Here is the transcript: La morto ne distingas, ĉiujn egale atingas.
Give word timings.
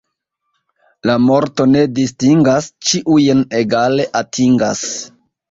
La 1.09 1.17
morto 1.25 1.67
ne 1.73 1.83
distingas, 1.99 2.71
ĉiujn 2.89 3.45
egale 3.61 4.09
atingas. 4.25 4.85